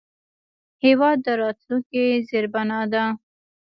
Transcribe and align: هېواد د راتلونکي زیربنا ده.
هېواد 0.85 1.17
د 1.25 1.27
راتلونکي 1.41 2.03
زیربنا 2.29 2.79
ده. 2.93 3.03